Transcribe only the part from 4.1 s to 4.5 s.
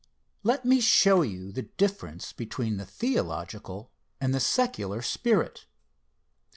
and the